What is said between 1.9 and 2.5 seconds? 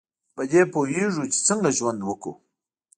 وکړو.